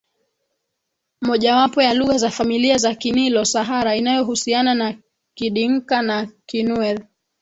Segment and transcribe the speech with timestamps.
[1.21, 4.97] mojawapo ya lugha za familia za Kinilo Sahara inayohusiana na
[5.33, 7.07] Kidinka na Kinuer